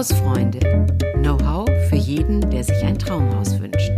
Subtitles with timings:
[0.00, 0.60] Hausfreunde.
[1.16, 3.92] Know-how für jeden, der sich ein Traumhaus wünscht.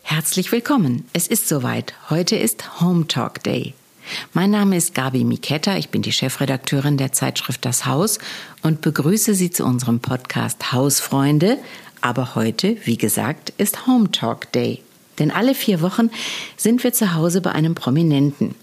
[0.00, 1.06] Herzlich willkommen.
[1.12, 1.92] Es ist soweit.
[2.08, 3.74] Heute ist Home Talk Day.
[4.32, 8.18] Mein Name ist Gabi Miketta, ich bin die Chefredakteurin der Zeitschrift Das Haus
[8.62, 11.58] und begrüße Sie zu unserem Podcast Hausfreunde.
[12.00, 14.80] Aber heute, wie gesagt, ist Home Talk Day.
[15.18, 16.08] Denn alle vier Wochen
[16.56, 18.54] sind wir zu Hause bei einem Prominenten.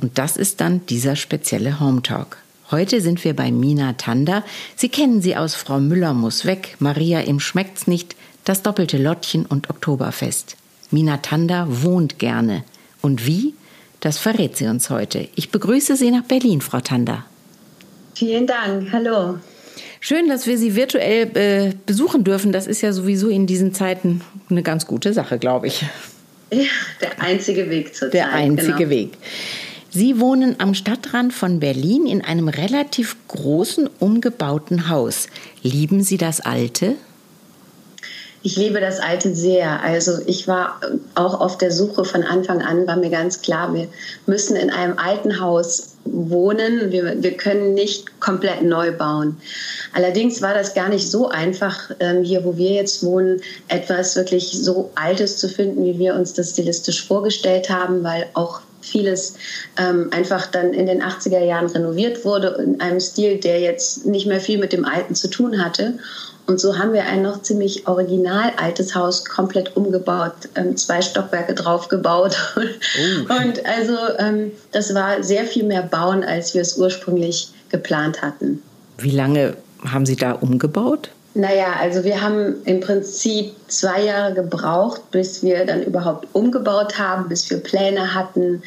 [0.00, 2.43] Und das ist dann dieser spezielle Home Talk.
[2.70, 4.42] Heute sind wir bei Mina Tanda.
[4.74, 9.44] Sie kennen sie aus Frau Müller muss weg, Maria im Schmeckt's nicht, das doppelte Lottchen
[9.44, 10.56] und Oktoberfest.
[10.90, 12.64] Mina Tanda wohnt gerne.
[13.02, 13.54] Und wie?
[14.00, 15.28] Das verrät sie uns heute.
[15.34, 17.24] Ich begrüße Sie nach Berlin, Frau Tanda.
[18.14, 18.92] Vielen Dank.
[18.92, 19.38] Hallo.
[20.00, 22.52] Schön, dass wir Sie virtuell äh, besuchen dürfen.
[22.52, 25.84] Das ist ja sowieso in diesen Zeiten eine ganz gute Sache, glaube ich.
[26.52, 26.64] Ja,
[27.00, 28.90] der einzige Weg zur Der einzige genau.
[28.90, 29.18] Weg.
[29.96, 35.28] Sie wohnen am Stadtrand von Berlin in einem relativ großen, umgebauten Haus.
[35.62, 36.96] Lieben Sie das Alte?
[38.42, 39.84] Ich liebe das Alte sehr.
[39.84, 40.80] Also ich war
[41.14, 43.86] auch auf der Suche von Anfang an, war mir ganz klar, wir
[44.26, 46.90] müssen in einem alten Haus wohnen.
[46.90, 49.36] Wir, wir können nicht komplett neu bauen.
[49.92, 54.50] Allerdings war das gar nicht so einfach, ähm, hier, wo wir jetzt wohnen, etwas wirklich
[54.50, 59.34] so Altes zu finden, wie wir uns das stilistisch vorgestellt haben, weil auch vieles
[59.76, 64.26] ähm, einfach dann in den 80er Jahren renoviert wurde in einem Stil, der jetzt nicht
[64.26, 65.98] mehr viel mit dem Alten zu tun hatte.
[66.46, 71.54] Und so haben wir ein noch ziemlich original altes Haus komplett umgebaut, ähm, zwei Stockwerke
[71.54, 72.36] draufgebaut.
[72.56, 72.60] Oh.
[73.42, 78.62] Und also ähm, das war sehr viel mehr Bauen, als wir es ursprünglich geplant hatten.
[78.98, 81.10] Wie lange haben Sie da umgebaut?
[81.34, 87.28] Naja, also wir haben im Prinzip zwei Jahre gebraucht, bis wir dann überhaupt umgebaut haben,
[87.28, 88.62] bis wir Pläne hatten.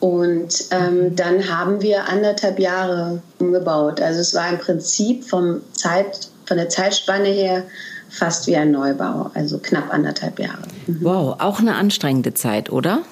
[0.00, 4.00] Und ähm, dann haben wir anderthalb Jahre umgebaut.
[4.00, 7.62] Also es war im Prinzip vom Zeit, von der Zeitspanne her
[8.10, 10.62] fast wie ein Neubau, also knapp anderthalb Jahre.
[10.88, 10.98] Mhm.
[11.02, 13.02] Wow, auch eine anstrengende Zeit, oder?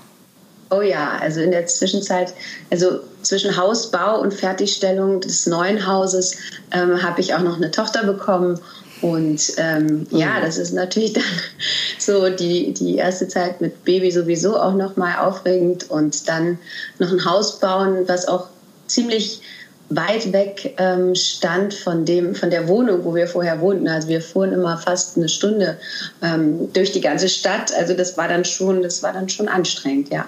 [0.71, 2.33] Oh ja, also in der Zwischenzeit,
[2.71, 6.37] also zwischen Hausbau und Fertigstellung des neuen Hauses
[6.71, 8.61] ähm, habe ich auch noch eine Tochter bekommen.
[9.03, 10.17] Und ähm, mhm.
[10.17, 11.25] ja, das ist natürlich dann
[11.99, 16.59] so die, die erste Zeit mit Baby sowieso auch nochmal aufregend und dann
[16.99, 18.47] noch ein Haus bauen, was auch
[18.87, 19.41] ziemlich
[19.89, 23.89] weit weg ähm, stand von dem von der Wohnung, wo wir vorher wohnten.
[23.89, 25.79] Also wir fuhren immer fast eine Stunde
[26.23, 27.75] ähm, durch die ganze Stadt.
[27.75, 30.27] Also das war dann schon, das war dann schon anstrengend, ja.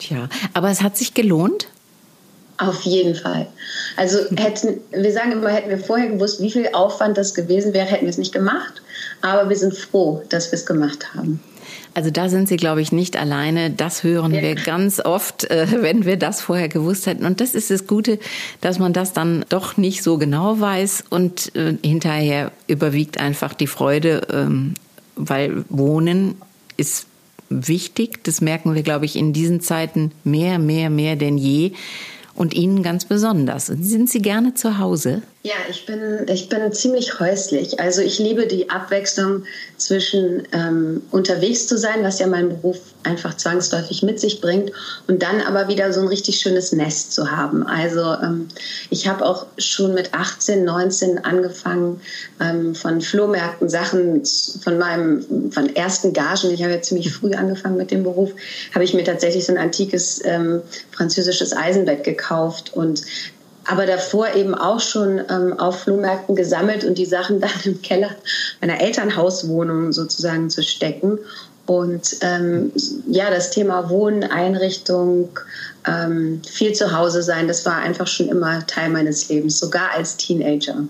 [0.00, 1.68] Tja, aber es hat sich gelohnt?
[2.56, 3.46] Auf jeden Fall.
[3.96, 7.86] Also hätten, wir sagen immer, hätten wir vorher gewusst, wie viel Aufwand das gewesen wäre,
[7.86, 8.82] hätten wir es nicht gemacht.
[9.22, 11.40] Aber wir sind froh, dass wir es gemacht haben.
[11.92, 13.70] Also da sind Sie, glaube ich, nicht alleine.
[13.70, 14.40] Das hören ja.
[14.40, 17.26] wir ganz oft, äh, wenn wir das vorher gewusst hätten.
[17.26, 18.18] Und das ist das Gute,
[18.60, 23.66] dass man das dann doch nicht so genau weiß und äh, hinterher überwiegt einfach die
[23.66, 24.74] Freude, ähm,
[25.16, 26.40] weil Wohnen
[26.76, 27.06] ist
[27.50, 28.24] wichtig.
[28.24, 31.72] Das merken wir, glaube ich, in diesen Zeiten mehr, mehr, mehr denn je.
[32.34, 33.66] Und Ihnen ganz besonders.
[33.66, 35.22] Sind Sie gerne zu Hause?
[35.42, 37.80] Ja, ich bin, ich bin ziemlich häuslich.
[37.80, 39.44] Also ich liebe die Abwechslung
[39.78, 44.70] zwischen ähm, unterwegs zu sein, was ja mein Beruf einfach zwangsläufig mit sich bringt,
[45.06, 47.66] und dann aber wieder so ein richtig schönes Nest zu haben.
[47.66, 48.48] Also ähm,
[48.90, 52.02] ich habe auch schon mit 18, 19 angefangen,
[52.38, 54.22] ähm, von Flohmärkten Sachen
[54.62, 56.50] von meinem von ersten Gagen.
[56.50, 58.32] Ich habe ja ziemlich früh angefangen mit dem Beruf,
[58.74, 63.02] habe ich mir tatsächlich so ein antikes ähm, französisches Eisenbett gekauft und
[63.70, 68.10] aber davor eben auch schon ähm, auf Flohmärkten gesammelt und die Sachen dann im Keller
[68.60, 71.18] meiner Elternhauswohnung sozusagen zu stecken.
[71.66, 72.72] Und ähm,
[73.06, 75.28] ja, das Thema Wohnen, Einrichtung,
[75.86, 80.16] ähm, viel zu Hause sein, das war einfach schon immer Teil meines Lebens, sogar als
[80.16, 80.84] Teenager.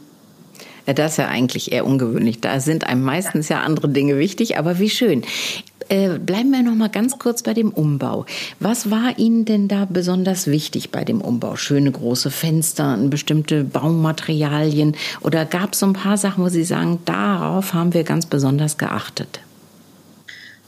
[0.87, 2.41] Ja, das ist ja eigentlich eher ungewöhnlich.
[2.41, 5.23] Da sind einem meistens ja andere Dinge wichtig, aber wie schön.
[5.91, 8.25] Äh, bleiben wir noch mal ganz kurz bei dem Umbau.
[8.61, 11.57] Was war Ihnen denn da besonders wichtig bei dem Umbau?
[11.57, 17.01] Schöne große Fenster, bestimmte Baumaterialien oder gab es so ein paar Sachen, wo Sie sagen,
[17.07, 19.41] darauf haben wir ganz besonders geachtet?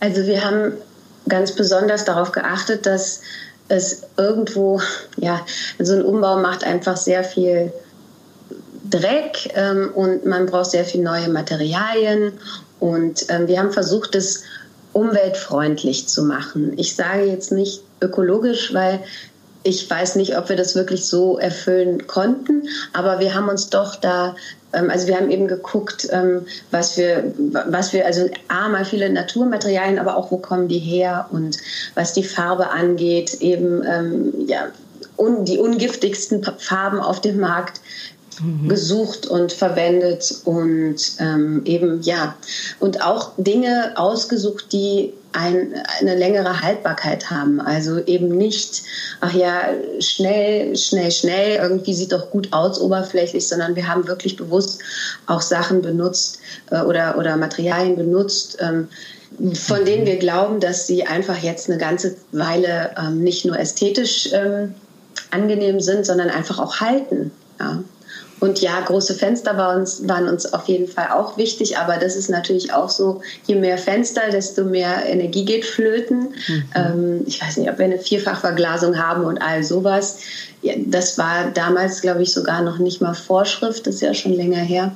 [0.00, 0.72] Also wir haben
[1.28, 3.20] ganz besonders darauf geachtet, dass
[3.68, 4.80] es irgendwo,
[5.18, 5.46] ja,
[5.78, 7.72] so ein Umbau macht einfach sehr viel
[8.90, 12.32] Dreck ähm, und man braucht sehr viel neue Materialien.
[12.80, 14.42] Und ähm, wir haben versucht, es
[14.92, 16.74] umweltfreundlich zu machen.
[16.76, 19.00] Ich sage jetzt nicht ökologisch, weil
[19.64, 23.96] ich weiß nicht, ob wir das wirklich so erfüllen konnten, aber wir haben uns doch
[23.96, 24.34] da,
[24.72, 27.32] ähm, also wir haben eben geguckt, ähm, was wir,
[27.68, 31.58] was wir, also A, mal viele Naturmaterialien, aber auch wo kommen die her und
[31.94, 34.68] was die Farbe angeht, eben, ähm, ja,
[35.44, 37.80] die ungiftigsten Farben auf dem Markt
[38.40, 38.68] mhm.
[38.68, 42.36] gesucht und verwendet und ähm, eben ja
[42.80, 47.60] und auch Dinge ausgesucht, die ein, eine längere Haltbarkeit haben.
[47.60, 48.82] Also eben nicht,
[49.20, 49.62] ach ja,
[49.98, 54.80] schnell, schnell, schnell, irgendwie sieht doch gut aus oberflächlich, sondern wir haben wirklich bewusst
[55.26, 56.40] auch Sachen benutzt
[56.70, 58.88] äh, oder, oder Materialien benutzt, ähm,
[59.54, 64.28] von denen wir glauben, dass sie einfach jetzt eine ganze Weile ähm, nicht nur ästhetisch
[64.32, 64.74] ähm,
[65.30, 67.30] angenehm sind, sondern einfach auch halten.
[67.58, 67.82] Ja.
[68.42, 72.16] Und ja, große Fenster waren uns, waren uns auf jeden Fall auch wichtig, aber das
[72.16, 76.34] ist natürlich auch so, je mehr Fenster, desto mehr Energie geht flöten.
[76.48, 76.64] Mhm.
[76.74, 80.18] Ähm, ich weiß nicht, ob wir eine Vierfachverglasung haben und all sowas.
[80.60, 84.32] Ja, das war damals, glaube ich, sogar noch nicht mal Vorschrift, das ist ja schon
[84.32, 84.90] länger her.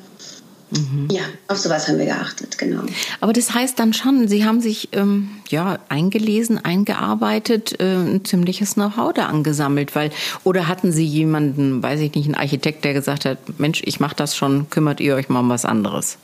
[0.70, 1.08] Mhm.
[1.10, 2.82] Ja, auf sowas haben wir geachtet, genau.
[3.20, 8.74] Aber das heißt dann schon, Sie haben sich ähm, ja eingelesen, eingearbeitet, äh, ein ziemliches
[8.74, 10.10] Know-how da angesammelt, weil
[10.42, 14.16] oder hatten Sie jemanden, weiß ich nicht, einen Architekt, der gesagt hat, Mensch, ich mache
[14.16, 16.18] das schon, kümmert ihr euch mal um was anderes?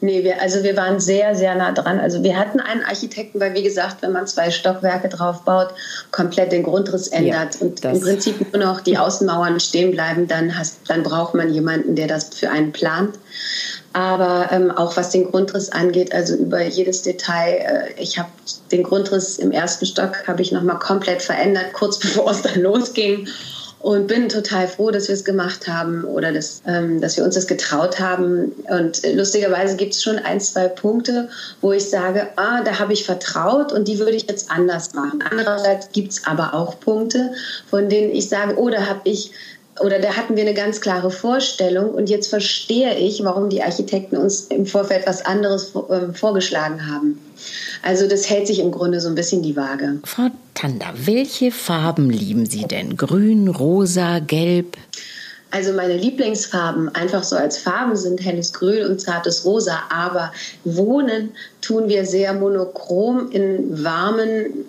[0.00, 2.00] Nee, wir, also wir waren sehr, sehr nah dran.
[2.00, 5.68] Also wir hatten einen Architekten, weil wie gesagt, wenn man zwei Stockwerke drauf baut,
[6.10, 10.58] komplett den Grundriss ändert ja, und im Prinzip nur noch die Außenmauern stehen bleiben, dann,
[10.58, 13.16] hast, dann braucht man jemanden, der das für einen plant.
[13.92, 18.28] Aber ähm, auch was den Grundriss angeht, also über jedes Detail, äh, ich habe
[18.70, 23.28] den Grundriss im ersten Stock habe ich nochmal komplett verändert, kurz bevor es dann losging
[23.80, 27.34] und bin total froh, dass wir es gemacht haben oder dass, ähm, dass wir uns
[27.34, 28.52] das getraut haben.
[28.68, 31.30] Und lustigerweise gibt es schon ein, zwei Punkte,
[31.62, 35.24] wo ich sage, ah, da habe ich vertraut und die würde ich jetzt anders machen.
[35.28, 37.32] Andererseits gibt es aber auch Punkte,
[37.68, 39.32] von denen ich sage, oh, da habe ich
[39.80, 44.18] oder da hatten wir eine ganz klare Vorstellung und jetzt verstehe ich, warum die Architekten
[44.18, 47.18] uns im Vorfeld was anderes ähm, vorgeschlagen haben.
[47.82, 50.00] Also das hält sich im Grunde so ein bisschen die Waage.
[50.04, 52.96] Frau Tanda, welche Farben lieben Sie denn?
[52.96, 54.76] Grün, rosa, gelb?
[55.50, 60.32] Also meine Lieblingsfarben einfach so als Farben sind helles Grün und zartes Rosa, aber
[60.64, 61.30] wohnen
[61.60, 64.66] tun wir sehr monochrom in warmen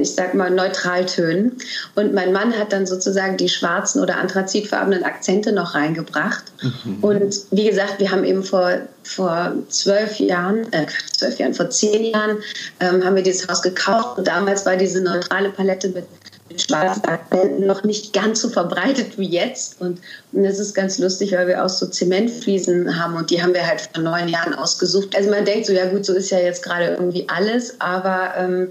[0.00, 1.58] ich sag mal, Neutraltönen.
[1.94, 6.44] Und mein Mann hat dann sozusagen die schwarzen oder anthrazitfarbenen Akzente noch reingebracht.
[6.62, 6.98] Mhm.
[7.02, 12.04] Und wie gesagt, wir haben eben vor, vor zwölf Jahren, äh, zwölf Jahren, vor zehn
[12.04, 12.38] Jahren
[12.80, 14.18] ähm, haben wir dieses Haus gekauft.
[14.18, 16.06] Und damals war diese neutrale Palette mit
[16.48, 19.80] mit schwarzen Akzenten noch nicht ganz so verbreitet wie jetzt.
[19.80, 20.00] Und,
[20.32, 23.66] und das ist ganz lustig, weil wir auch so Zementfliesen haben und die haben wir
[23.66, 25.16] halt vor neun Jahren ausgesucht.
[25.16, 28.56] Also man denkt so, ja gut, so ist ja jetzt gerade irgendwie alles, aber ähm,
[28.56, 28.68] ähm,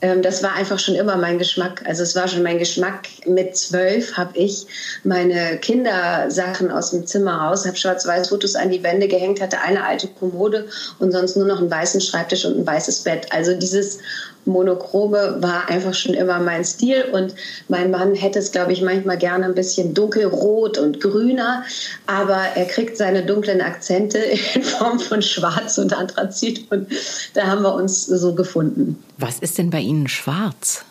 [0.00, 1.82] das war einfach schon immer mein Geschmack.
[1.86, 3.08] Also es war schon mein Geschmack.
[3.24, 4.66] Mit zwölf habe ich
[5.04, 9.84] meine Kindersachen aus dem Zimmer raus, habe schwarz-weiß Fotos an die Wände gehängt, hatte eine
[9.84, 13.32] alte Kommode und sonst nur noch einen weißen Schreibtisch und ein weißes Bett.
[13.32, 14.00] Also dieses
[14.46, 17.34] Monochrome war einfach schon immer mein Stil und
[17.68, 21.64] mein Mann hätte es, glaube ich, manchmal gerne ein bisschen dunkelrot und grüner,
[22.06, 24.18] aber er kriegt seine dunklen Akzente
[24.54, 26.88] in Form von Schwarz und Anthrazit und
[27.34, 29.02] da haben wir uns so gefunden.
[29.18, 30.84] Was ist denn bei Ihnen schwarz?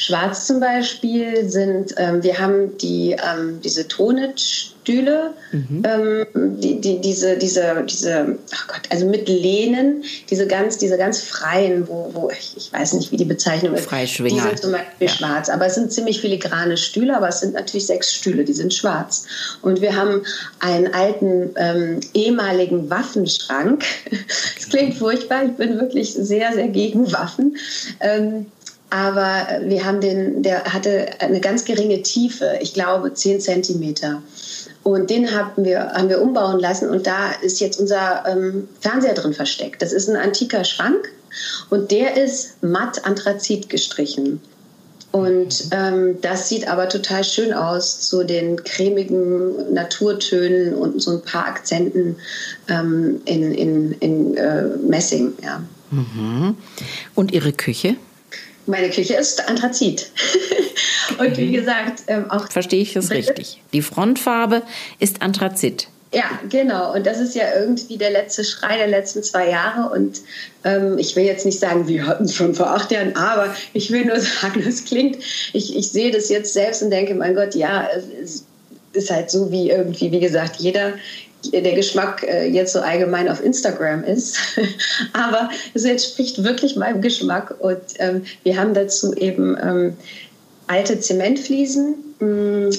[0.00, 5.82] Schwarz zum Beispiel sind, ähm, wir haben die, ähm, diese Tonitstühle, mhm.
[5.84, 6.26] ähm,
[6.60, 11.88] die, die, diese, diese, diese, ach Gott, also mit Lehnen, diese ganz, diese ganz freien,
[11.88, 13.86] wo, wo ich, ich weiß nicht, wie die Bezeichnung ist.
[13.86, 14.40] Freischwinger.
[14.40, 15.12] Die sind zum Beispiel ja.
[15.12, 18.72] schwarz, aber es sind ziemlich filigrane Stühle, aber es sind natürlich sechs Stühle, die sind
[18.72, 19.26] schwarz.
[19.62, 20.22] Und wir haben
[20.60, 23.84] einen alten ähm, ehemaligen Waffenschrank.
[24.54, 27.56] Das klingt furchtbar, ich bin wirklich sehr, sehr gegen Waffen.
[28.90, 34.22] Aber wir haben den, der hatte eine ganz geringe Tiefe, ich glaube 10 Zentimeter.
[34.82, 39.12] Und den haben wir, haben wir umbauen lassen und da ist jetzt unser ähm, Fernseher
[39.12, 39.82] drin versteckt.
[39.82, 41.12] Das ist ein antiker Schrank
[41.68, 44.40] und der ist matt Anthrazit gestrichen.
[45.10, 51.22] Und ähm, das sieht aber total schön aus, so den cremigen Naturtönen und so ein
[51.22, 52.16] paar Akzenten
[52.68, 55.32] ähm, in, in, in äh, Messing.
[55.42, 55.62] Ja.
[55.90, 56.56] Mhm.
[57.14, 57.96] Und Ihre Küche?
[58.68, 60.10] Meine Küche ist Anthrazit.
[61.18, 61.52] und wie mhm.
[61.52, 62.48] gesagt, ähm, auch.
[62.50, 63.60] Verstehe ich das richtig?
[63.72, 64.62] Die Frontfarbe
[64.98, 65.88] ist Anthrazit.
[66.12, 66.94] Ja, genau.
[66.94, 69.90] Und das ist ja irgendwie der letzte Schrei der letzten zwei Jahre.
[69.90, 70.20] Und
[70.64, 73.90] ähm, ich will jetzt nicht sagen, wir hatten es schon vor acht Jahren, aber ich
[73.90, 75.18] will nur sagen, es klingt,
[75.52, 77.88] ich, ich sehe das jetzt selbst und denke, mein Gott, ja,
[78.22, 78.44] es
[78.92, 80.94] ist halt so wie irgendwie, wie gesagt, jeder,
[81.44, 84.38] der Geschmack äh, jetzt so allgemein auf Instagram ist.
[85.12, 87.54] Aber es entspricht wirklich meinem Geschmack.
[87.60, 89.96] Und ähm, wir haben dazu eben ähm,
[90.66, 92.70] alte Zementfliesen, mm,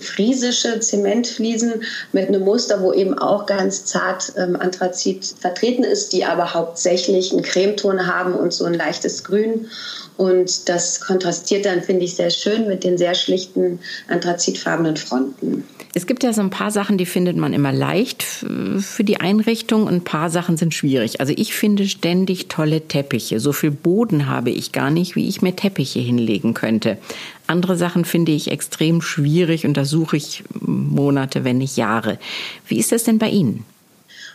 [0.00, 1.82] friesische Zementfliesen
[2.12, 7.32] mit einem Muster, wo eben auch ganz zart ähm, Anthrazit vertreten ist, die aber hauptsächlich
[7.32, 9.68] einen Cremeton haben und so ein leichtes Grün.
[10.16, 15.64] Und das kontrastiert dann, finde ich, sehr schön mit den sehr schlichten anthrazitfarbenen Fronten.
[15.94, 19.84] Es gibt ja so ein paar Sachen, die findet man immer leicht für die Einrichtung
[19.84, 21.20] und ein paar Sachen sind schwierig.
[21.20, 23.40] Also ich finde ständig tolle Teppiche.
[23.40, 26.98] So viel Boden habe ich gar nicht, wie ich mir Teppiche hinlegen könnte.
[27.46, 32.18] Andere Sachen finde ich extrem schwierig und da suche ich Monate, wenn nicht Jahre.
[32.66, 33.64] Wie ist das denn bei Ihnen?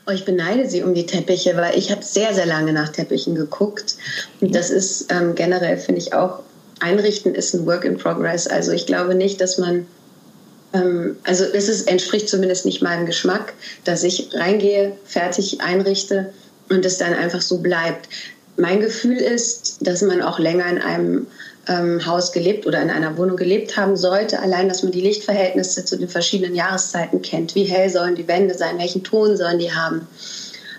[0.08, 3.36] Oh, ich beneide sie um die Teppiche, weil ich habe sehr, sehr lange nach Teppichen
[3.36, 3.98] geguckt.
[4.40, 6.40] Und das ist ähm, generell, finde ich auch,
[6.80, 8.48] Einrichten ist ein Work in Progress.
[8.48, 9.86] Also ich glaube nicht, dass man,
[10.74, 13.54] ähm, also es ist, entspricht zumindest nicht meinem Geschmack,
[13.84, 16.34] dass ich reingehe, fertig einrichte
[16.70, 18.10] und es dann einfach so bleibt.
[18.58, 21.28] Mein Gefühl ist, dass man auch länger in einem
[21.68, 24.40] ähm, Haus gelebt oder in einer Wohnung gelebt haben sollte.
[24.40, 27.56] Allein, dass man die Lichtverhältnisse zu den verschiedenen Jahreszeiten kennt.
[27.56, 28.80] Wie hell sollen die Wände sein?
[28.80, 30.08] Welchen Ton sollen die haben?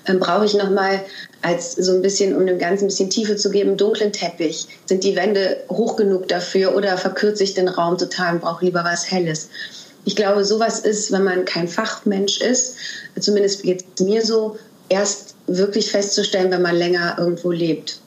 [0.07, 1.01] Ähm, brauche ich nochmal
[1.43, 4.67] als so ein bisschen, um dem Ganzen ein bisschen Tiefe zu geben, dunklen Teppich?
[4.87, 8.85] Sind die Wände hoch genug dafür oder verkürze ich den Raum total und brauche lieber
[8.85, 9.49] was Helles?
[10.05, 12.75] Ich glaube, sowas ist, wenn man kein Fachmensch ist,
[13.21, 14.59] zumindest geht es mir so,
[14.89, 18.02] erst wirklich festzustellen, wenn man länger irgendwo lebt.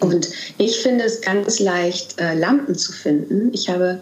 [0.00, 0.28] Und
[0.58, 3.50] ich finde es ganz leicht, äh, Lampen zu finden.
[3.52, 4.00] Ich habe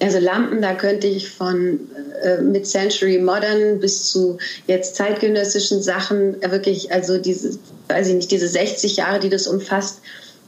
[0.00, 1.80] also Lampen, da könnte ich von
[2.22, 8.30] äh, Mid-Century Modern bis zu jetzt zeitgenössischen Sachen äh, wirklich, also diese, weiß ich nicht,
[8.30, 10.00] diese 60 Jahre, die das umfasst,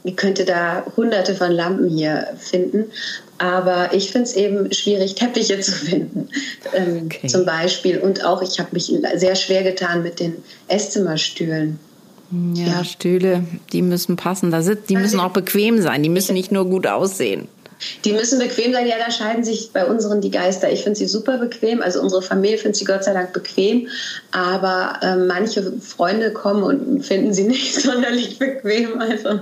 [0.03, 2.85] ich könnte da hunderte von Lampen hier finden.
[3.37, 6.29] Aber ich finde es eben schwierig, Teppiche zu finden,
[6.73, 7.27] ähm, okay.
[7.27, 7.99] zum Beispiel.
[7.99, 11.79] Und auch, ich habe mich sehr schwer getan mit den Esszimmerstühlen.
[12.53, 14.51] Ja, ja, Stühle, die müssen passen.
[14.51, 16.01] Da sind, die müssen auch bequem sein.
[16.03, 17.47] Die müssen nicht nur gut aussehen.
[18.05, 18.87] Die müssen bequem sein.
[18.87, 20.71] Ja, da scheiden sich bei unseren die Geister.
[20.71, 21.81] Ich finde sie super bequem.
[21.81, 23.87] Also unsere Familie findet sie Gott sei Dank bequem.
[24.31, 28.99] Aber äh, manche Freunde kommen und finden sie nicht sonderlich bequem.
[28.99, 29.41] Also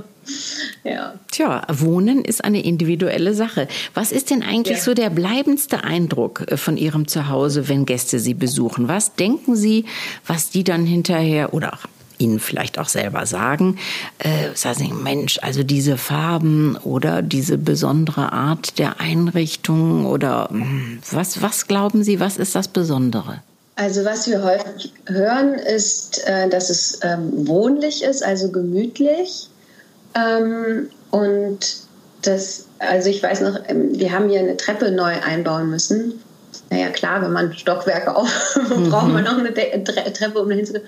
[0.84, 1.14] ja.
[1.32, 3.68] Tja, Wohnen ist eine individuelle Sache.
[3.94, 4.84] Was ist denn eigentlich ja.
[4.84, 8.88] so der bleibendste Eindruck äh, von Ihrem Zuhause, wenn Gäste Sie besuchen?
[8.88, 9.86] Was denken Sie,
[10.26, 11.78] was die dann hinterher oder
[12.20, 13.80] Ihnen vielleicht auch selber sagen,
[14.20, 21.00] äh, sagen Sie, Mensch, also diese Farben oder diese besondere Art der Einrichtung oder hm,
[21.12, 23.42] was, was glauben Sie, was ist das Besondere?
[23.76, 29.48] Also was wir häufig hören, ist, äh, dass es ähm, wohnlich ist, also gemütlich.
[30.16, 31.78] Ähm, und
[32.22, 36.22] das, also ich weiß noch, ähm, wir haben hier eine Treppe neu einbauen müssen.
[36.70, 38.60] Naja, klar, wenn man Stockwerke auf,
[38.90, 40.84] braucht man noch eine Treppe, um dahin zu gehen.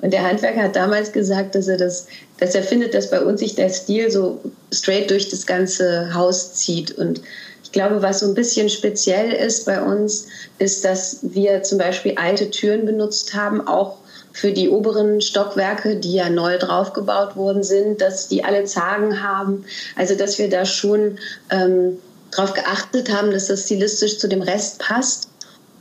[0.00, 2.06] Und der Handwerker hat damals gesagt, dass er das,
[2.38, 4.40] dass er findet, dass bei uns sich der Stil so
[4.72, 6.92] straight durch das ganze Haus zieht.
[6.92, 7.20] Und
[7.64, 10.28] ich glaube, was so ein bisschen speziell ist bei uns,
[10.58, 13.98] ist, dass wir zum Beispiel alte Türen benutzt haben, auch
[14.32, 19.64] für die oberen Stockwerke, die ja neu draufgebaut worden sind, dass die alle Zagen haben.
[19.96, 21.18] Also dass wir da schon
[21.50, 21.98] ähm,
[22.30, 25.28] darauf geachtet haben, dass das stilistisch zu dem Rest passt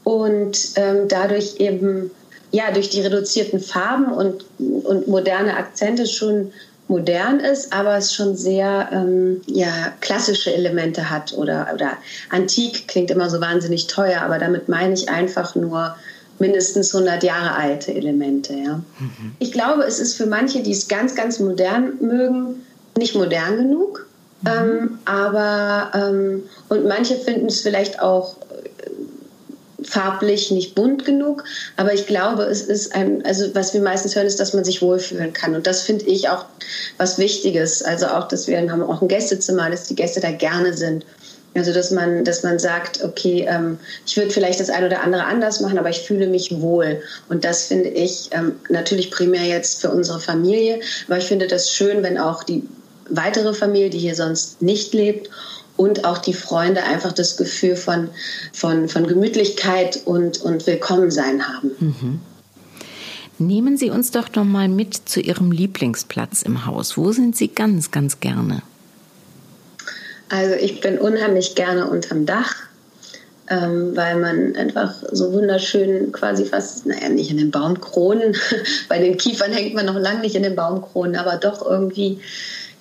[0.03, 2.11] und ähm, dadurch eben
[2.51, 6.51] ja, durch die reduzierten Farben und, und moderne Akzente schon
[6.87, 11.97] modern ist, aber es schon sehr ähm, ja, klassische Elemente hat oder, oder
[12.29, 15.95] antik klingt immer so wahnsinnig teuer, aber damit meine ich einfach nur
[16.39, 18.53] mindestens 100 Jahre alte Elemente.
[18.53, 18.81] Ja.
[18.99, 19.33] Mhm.
[19.39, 22.65] Ich glaube, es ist für manche, die es ganz, ganz modern mögen,
[22.97, 24.07] nicht modern genug.
[24.41, 24.47] Mhm.
[24.47, 28.35] Ähm, aber ähm, und manche finden es vielleicht auch
[29.87, 31.43] farblich nicht bunt genug.
[31.77, 34.81] Aber ich glaube, es ist ein, also was wir meistens hören, ist, dass man sich
[34.81, 35.55] wohlfühlen kann.
[35.55, 36.45] Und das finde ich auch
[36.97, 37.81] was Wichtiges.
[37.81, 41.05] Also auch, dass wir haben auch ein Gästezimmer, dass die Gäste da gerne sind.
[41.55, 45.23] Also dass man, dass man sagt, okay, ähm, ich würde vielleicht das eine oder andere
[45.23, 47.01] anders machen, aber ich fühle mich wohl.
[47.29, 50.81] Und das finde ich ähm, natürlich primär jetzt für unsere Familie.
[51.07, 52.63] Aber ich finde das schön, wenn auch die
[53.09, 55.29] weitere Familie, die hier sonst nicht lebt
[55.77, 58.09] und auch die Freunde einfach das Gefühl von,
[58.51, 61.71] von, von Gemütlichkeit und, und Willkommensein haben.
[61.79, 62.19] Mhm.
[63.39, 66.97] Nehmen Sie uns doch noch mal mit zu Ihrem Lieblingsplatz im Haus.
[66.97, 68.63] Wo sind Sie ganz, ganz gerne?
[70.29, 72.55] Also ich bin unheimlich gerne unterm Dach,
[73.49, 78.35] ähm, weil man einfach so wunderschön quasi fast, naja, nicht in den Baumkronen,
[78.89, 82.19] bei den Kiefern hängt man noch lange nicht in den Baumkronen, aber doch irgendwie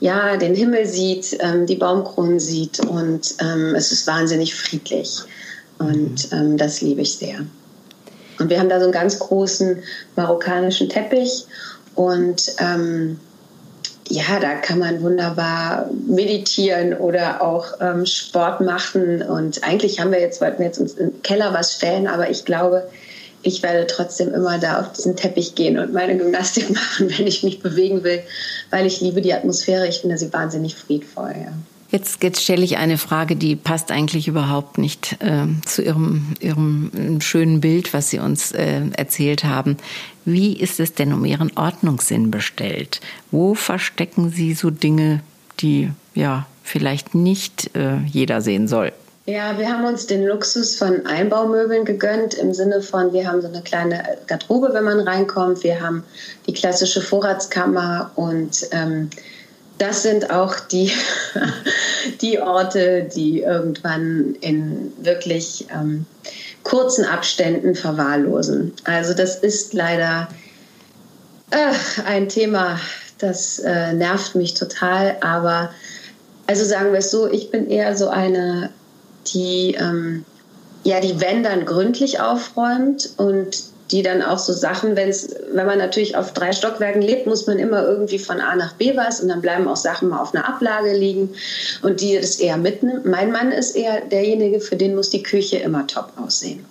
[0.00, 5.20] ja, den Himmel sieht, ähm, die Baumkronen sieht und ähm, es ist wahnsinnig friedlich.
[5.78, 6.38] Und mhm.
[6.38, 7.40] ähm, das liebe ich sehr.
[8.38, 9.82] Und wir haben da so einen ganz großen
[10.14, 11.46] marokkanischen Teppich
[11.94, 13.18] und ähm,
[14.08, 19.22] ja, da kann man wunderbar meditieren oder auch ähm, Sport machen.
[19.22, 22.44] Und eigentlich haben wir jetzt, wollten wir jetzt uns im Keller was stellen, aber ich
[22.44, 22.88] glaube,
[23.46, 27.42] ich werde trotzdem immer da auf diesen Teppich gehen und meine Gymnastik machen, wenn ich
[27.42, 28.20] mich bewegen will,
[28.70, 29.86] weil ich liebe die Atmosphäre.
[29.86, 31.34] Ich finde sie wahnsinnig friedvoll.
[31.36, 31.52] Ja.
[31.92, 37.20] Jetzt, jetzt stelle ich eine Frage, die passt eigentlich überhaupt nicht äh, zu Ihrem, Ihrem
[37.20, 39.76] schönen Bild, was Sie uns äh, erzählt haben.
[40.24, 43.00] Wie ist es denn um Ihren Ordnungssinn bestellt?
[43.30, 45.20] Wo verstecken Sie so Dinge,
[45.60, 48.92] die ja vielleicht nicht äh, jeder sehen soll?
[49.28, 53.48] Ja, wir haben uns den Luxus von Einbaumöbeln gegönnt, im Sinne von, wir haben so
[53.48, 55.64] eine kleine Garderobe, wenn man reinkommt.
[55.64, 56.04] Wir haben
[56.46, 59.10] die klassische Vorratskammer und ähm,
[59.78, 60.92] das sind auch die,
[62.20, 66.06] die Orte, die irgendwann in wirklich ähm,
[66.62, 68.74] kurzen Abständen verwahrlosen.
[68.84, 70.28] Also das ist leider
[71.50, 72.78] äh, ein Thema,
[73.18, 75.16] das äh, nervt mich total.
[75.20, 75.70] Aber
[76.46, 78.70] also sagen wir es so, ich bin eher so eine
[79.34, 80.24] die ähm,
[80.84, 85.78] ja die wenn dann gründlich aufräumt und die dann auch so Sachen, wenn's, wenn man
[85.78, 89.28] natürlich auf drei Stockwerken lebt, muss man immer irgendwie von A nach B was und
[89.28, 91.30] dann bleiben auch Sachen mal auf einer Ablage liegen
[91.82, 93.06] und die das eher mitnimmt.
[93.06, 96.64] Mein Mann ist eher derjenige, für den muss die Küche immer top aussehen.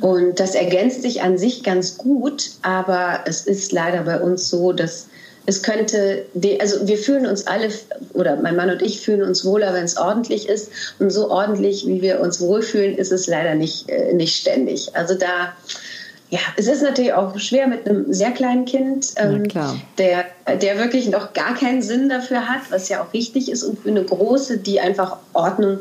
[0.00, 4.72] Und das ergänzt sich an sich ganz gut, aber es ist leider bei uns so,
[4.72, 5.08] dass
[5.50, 6.26] es könnte,
[6.60, 7.70] also wir fühlen uns alle,
[8.14, 10.70] oder mein Mann und ich fühlen uns wohler, wenn es ordentlich ist.
[11.00, 14.94] Und so ordentlich, wie wir uns wohlfühlen, ist es leider nicht, äh, nicht ständig.
[14.94, 15.52] Also da,
[16.30, 19.48] ja, es ist natürlich auch schwer mit einem sehr kleinen Kind, ähm,
[19.98, 20.24] der,
[20.62, 23.64] der wirklich noch gar keinen Sinn dafür hat, was ja auch wichtig ist.
[23.64, 25.80] Und für eine große, die einfach Ordnung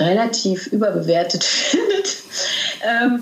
[0.00, 2.16] relativ überbewertet findet.
[2.82, 3.20] Ähm,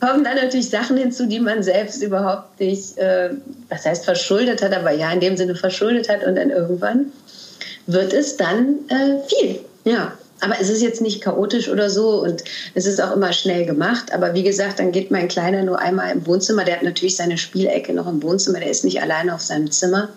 [0.00, 3.30] kommen dann natürlich Sachen hinzu, die man selbst überhaupt nicht, äh,
[3.68, 7.12] was heißt verschuldet hat, aber ja, in dem Sinne verschuldet hat und dann irgendwann
[7.86, 9.60] wird es dann äh, viel.
[9.84, 10.12] Ja.
[10.42, 12.42] Aber es ist jetzt nicht chaotisch oder so und
[12.74, 14.14] es ist auch immer schnell gemacht.
[14.14, 16.64] Aber wie gesagt, dann geht mein Kleiner nur einmal im Wohnzimmer.
[16.64, 18.58] Der hat natürlich seine Spielecke noch im Wohnzimmer.
[18.58, 20.08] Der ist nicht alleine auf seinem Zimmer.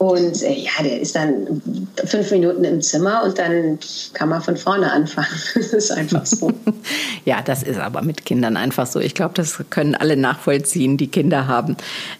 [0.00, 1.60] Und äh, ja, der ist dann
[2.06, 3.78] fünf Minuten im Zimmer und dann
[4.14, 5.28] kann man von vorne anfangen.
[5.54, 6.50] das ist einfach so.
[7.26, 8.98] ja, das ist aber mit Kindern einfach so.
[8.98, 11.76] Ich glaube, das können alle nachvollziehen, die Kinder haben.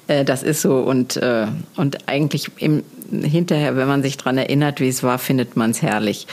[0.08, 0.76] Äh, das ist so.
[0.76, 5.56] Und, äh, und eigentlich im, hinterher, wenn man sich daran erinnert, wie es war, findet
[5.56, 6.26] man es herrlich,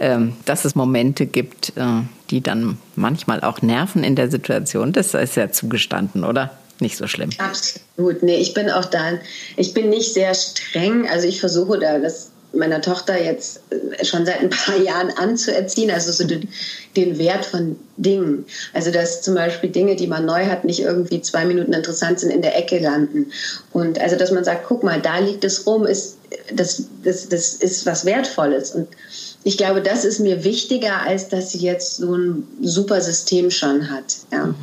[0.00, 1.84] ähm, dass es Momente gibt, äh,
[2.30, 4.94] die dann manchmal auch nerven in der Situation.
[4.94, 6.50] Das ist ja zugestanden, oder?
[6.80, 7.30] Nicht so schlimm.
[7.38, 9.18] Absolut, nee, ich bin auch da,
[9.56, 14.26] ich bin nicht sehr streng, also ich versuche da das meiner Tochter jetzt äh, schon
[14.26, 16.48] seit ein paar Jahren anzuerziehen, also so den,
[16.96, 18.46] den, Wert von Dingen.
[18.72, 22.30] Also dass zum Beispiel Dinge, die man neu hat, nicht irgendwie zwei Minuten interessant sind,
[22.30, 23.32] in der Ecke landen.
[23.72, 26.18] Und also dass man sagt, guck mal, da liegt es rum, ist,
[26.52, 28.70] das, das, das ist was Wertvolles.
[28.70, 28.88] Und
[29.46, 33.90] ich glaube, das ist mir wichtiger, als dass sie jetzt so ein super System schon
[33.90, 34.16] hat.
[34.32, 34.46] Ja?
[34.46, 34.56] Mhm.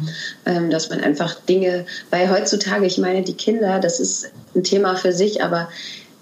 [0.48, 4.96] Ähm, dass man einfach Dinge, weil heutzutage, ich meine, die Kinder, das ist ein Thema
[4.96, 5.70] für sich, aber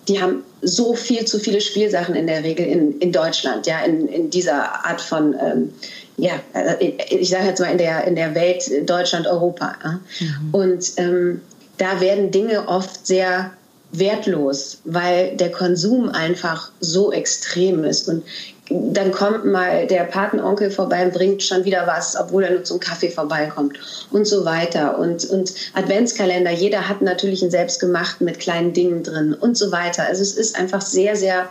[0.09, 4.07] die haben so viel zu viele Spielsachen in der Regel in, in Deutschland, ja, in,
[4.09, 5.73] in dieser Art von, ähm,
[6.17, 9.75] ja, äh, ich sage jetzt mal in der, in der Welt Deutschland, Europa.
[9.83, 9.99] Ja?
[10.19, 10.49] Mhm.
[10.51, 11.41] Und ähm,
[11.77, 13.51] da werden Dinge oft sehr
[13.91, 18.07] wertlos, weil der Konsum einfach so extrem ist.
[18.07, 18.23] Und
[18.69, 22.79] dann kommt mal der Patenonkel vorbei und bringt schon wieder was, obwohl er nur zum
[22.79, 23.79] Kaffee vorbeikommt
[24.11, 24.99] und so weiter.
[24.99, 30.03] Und, und Adventskalender, jeder hat natürlich einen selbstgemachten mit kleinen Dingen drin und so weiter.
[30.05, 31.49] Also es ist einfach sehr, sehr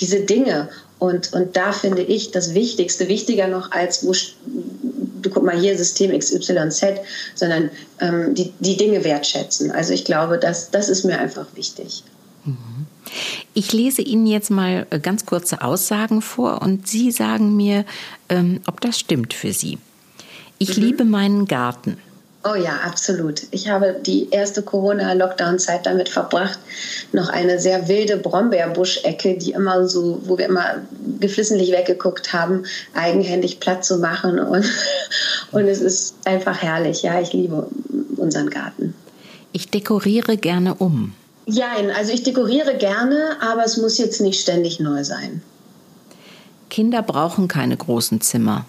[0.00, 0.68] diese Dinge.
[0.98, 4.12] Und, und da finde ich das Wichtigste, wichtiger noch als, wo,
[5.22, 6.84] du guck mal hier System XYZ,
[7.34, 9.70] sondern ähm, die, die Dinge wertschätzen.
[9.70, 12.04] Also ich glaube, das, das ist mir einfach wichtig.
[12.44, 12.86] Mhm.
[13.54, 17.84] Ich lese Ihnen jetzt mal äh, ganz kurze Aussagen vor und Sie sagen mir,
[18.28, 19.78] ähm, ob das stimmt für Sie.
[20.58, 20.82] Ich mhm.
[20.82, 21.98] liebe meinen Garten.
[22.44, 23.42] Oh ja, absolut.
[23.50, 26.58] Ich habe die erste Corona-Lockdown-Zeit damit verbracht,
[27.12, 30.76] noch eine sehr wilde Brombeerbuschecke, die immer so, wo wir immer
[31.18, 32.62] geflissentlich weggeguckt haben,
[32.94, 34.38] eigenhändig platt zu machen.
[34.38, 34.64] Und,
[35.50, 37.02] und es ist einfach herrlich.
[37.02, 37.66] Ja, ich liebe
[38.16, 38.94] unseren Garten.
[39.52, 41.14] Ich dekoriere gerne um.
[41.46, 45.42] Ja, also ich dekoriere gerne, aber es muss jetzt nicht ständig neu sein.
[46.68, 48.64] Kinder brauchen keine großen Zimmer.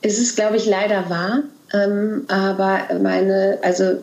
[0.00, 1.42] Es ist, glaube ich, leider wahr.
[1.72, 3.98] Ähm, aber meine, also äh,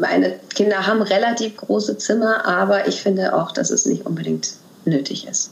[0.00, 4.52] meine Kinder haben relativ große Zimmer, aber ich finde auch, dass es nicht unbedingt
[4.84, 5.50] nötig ist.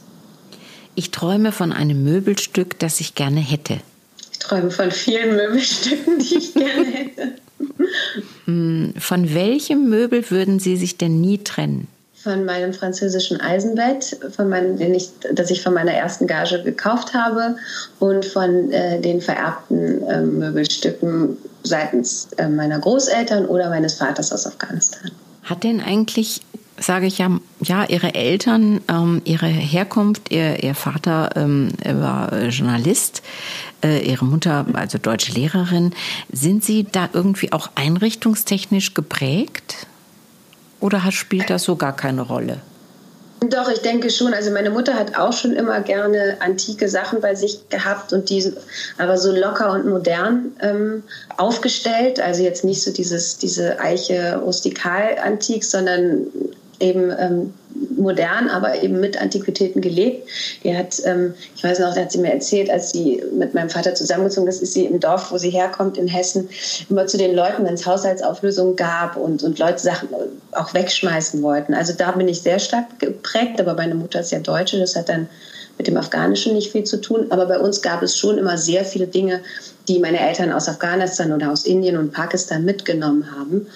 [0.95, 3.79] Ich träume von einem Möbelstück, das ich gerne hätte.
[4.31, 7.31] Ich träume von vielen Möbelstücken, die ich gerne hätte.
[8.45, 11.87] Hm, von welchem Möbel würden Sie sich denn nie trennen?
[12.25, 17.13] Von meinem französischen Eisenbett, von meinem, den ich, das ich von meiner ersten Gage gekauft
[17.13, 17.55] habe
[17.99, 24.47] und von äh, den vererbten äh, Möbelstücken seitens äh, meiner Großeltern oder meines Vaters aus
[24.47, 25.11] Afghanistan.
[25.43, 26.41] Hat denn eigentlich
[26.77, 27.29] sage ich ja,
[27.61, 33.21] ja, ihre Eltern, ähm, ihre Herkunft, ihr, ihr Vater ähm, war Journalist,
[33.81, 35.93] äh, ihre Mutter, also deutsche Lehrerin.
[36.33, 39.87] Sind Sie da irgendwie auch einrichtungstechnisch geprägt?
[40.79, 42.59] Oder spielt das so gar keine Rolle?
[43.49, 44.33] Doch, ich denke schon.
[44.33, 48.51] Also meine Mutter hat auch schon immer gerne antike Sachen bei sich gehabt und die
[48.97, 51.03] aber so locker und modern ähm,
[51.37, 52.19] aufgestellt.
[52.19, 56.27] Also jetzt nicht so dieses, diese Eiche rustikal antik, sondern
[56.79, 57.53] eben ähm,
[57.97, 60.27] modern, aber eben mit Antiquitäten gelebt.
[60.63, 63.69] Die hat, ähm, ich weiß noch, da hat sie mir erzählt, als sie mit meinem
[63.69, 66.49] Vater zusammengezogen ist, ist sie im Dorf, wo sie herkommt, in Hessen,
[66.89, 70.09] immer zu den Leuten, wenn es Haushaltsauflösungen gab und, und Leute Sachen
[70.51, 71.73] auch wegschmeißen wollten.
[71.73, 75.09] Also da bin ich sehr stark geprägt, aber meine Mutter ist ja Deutsche, das hat
[75.09, 75.27] dann
[75.77, 77.27] mit dem Afghanischen nicht viel zu tun.
[77.31, 79.41] Aber bei uns gab es schon immer sehr viele Dinge,
[79.87, 83.67] die meine Eltern aus Afghanistan oder aus Indien und Pakistan mitgenommen haben.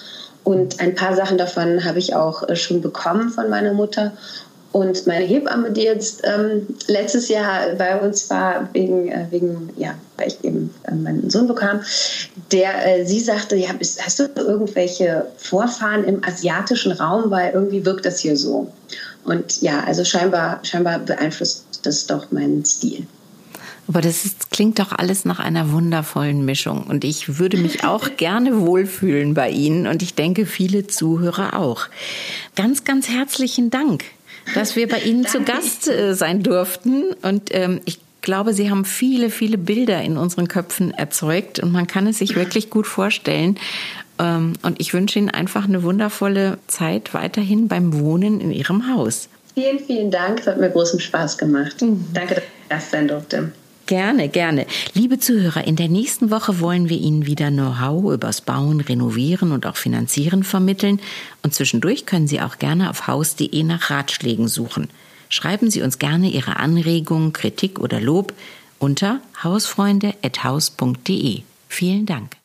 [0.44, 4.12] Und ein paar Sachen davon habe ich auch äh, schon bekommen von meiner Mutter.
[4.72, 9.94] Und meine Hebamme, die jetzt ähm, letztes Jahr bei uns war, wegen, äh, wegen ja,
[10.16, 11.80] weil ich eben äh, meinen Sohn bekam,
[12.52, 17.84] der, äh, sie sagte, ja, bist, hast du irgendwelche Vorfahren im asiatischen Raum, weil irgendwie
[17.84, 18.72] wirkt das hier so.
[19.24, 23.06] Und ja, also scheinbar, scheinbar beeinflusst das doch meinen Stil.
[23.90, 26.84] Aber das ist, klingt doch alles nach einer wundervollen Mischung.
[26.84, 29.88] Und ich würde mich auch gerne wohlfühlen bei Ihnen.
[29.88, 31.88] Und ich denke, viele Zuhörer auch.
[32.54, 34.04] Ganz, ganz herzlichen Dank,
[34.54, 37.06] dass wir bei Ihnen zu Gast äh, sein durften.
[37.22, 41.58] Und ähm, ich glaube, Sie haben viele, viele Bilder in unseren Köpfen erzeugt.
[41.58, 43.58] Und man kann es sich wirklich gut vorstellen.
[44.20, 49.28] Ähm, und ich wünsche Ihnen einfach eine wundervolle Zeit weiterhin beim Wohnen in Ihrem Haus.
[49.54, 50.38] Vielen, vielen Dank.
[50.38, 51.82] Es hat mir großen Spaß gemacht.
[51.82, 52.04] Mhm.
[52.14, 53.50] Danke, dass ich Gast sein durfte.
[53.90, 54.66] Gerne, gerne.
[54.94, 59.66] Liebe Zuhörer, in der nächsten Woche wollen wir Ihnen wieder Know-how übers Bauen, Renovieren und
[59.66, 61.00] auch Finanzieren vermitteln.
[61.42, 64.86] Und zwischendurch können Sie auch gerne auf haus.de nach Ratschlägen suchen.
[65.28, 68.32] Schreiben Sie uns gerne Ihre Anregungen, Kritik oder Lob
[68.78, 71.42] unter hausfreunde.haus.de.
[71.66, 72.39] Vielen Dank.